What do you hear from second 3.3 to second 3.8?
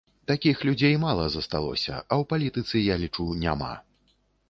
няма.